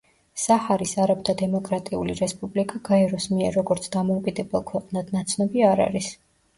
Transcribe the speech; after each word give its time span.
საჰარის 0.43 0.93
არაბთა 1.03 1.35
დემოკრატიული 1.41 2.17
რესპუბლიკა 2.23 2.83
გაეროს 2.91 3.31
მიერ 3.37 3.55
როგორც 3.63 3.89
დამოუკიდებელ 4.01 4.69
ქვეყნად 4.75 5.17
ნაცნობი 5.21 5.71
არ 5.73 5.89
არის. 5.91 6.15